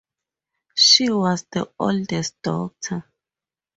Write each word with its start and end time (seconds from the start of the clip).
She 0.73 1.11
was 1.11 1.45
the 1.51 1.71
oldest 1.77 2.41
daughter. 2.41 3.05